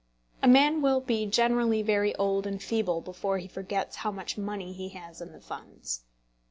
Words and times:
A 0.41 0.47
man 0.47 0.81
will 0.81 0.99
be 0.99 1.27
generally 1.27 1.83
very 1.83 2.15
old 2.15 2.47
and 2.47 2.59
feeble 2.59 3.01
before 3.01 3.37
he 3.37 3.47
forgets 3.47 3.97
how 3.97 4.09
much 4.09 4.35
money 4.35 4.73
he 4.73 4.89
has 4.89 5.21
in 5.21 5.31
the 5.31 5.39
funds. 5.39 6.05